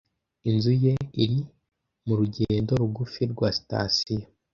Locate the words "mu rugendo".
2.05-2.71